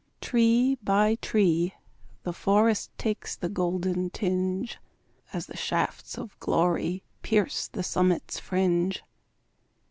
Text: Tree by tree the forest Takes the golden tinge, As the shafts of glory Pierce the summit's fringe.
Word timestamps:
Tree 0.19 0.79
by 0.81 1.13
tree 1.21 1.75
the 2.23 2.33
forest 2.33 2.89
Takes 2.97 3.35
the 3.35 3.49
golden 3.49 4.09
tinge, 4.09 4.79
As 5.31 5.45
the 5.45 5.55
shafts 5.55 6.17
of 6.17 6.39
glory 6.39 7.03
Pierce 7.21 7.67
the 7.67 7.83
summit's 7.83 8.39
fringe. 8.39 9.03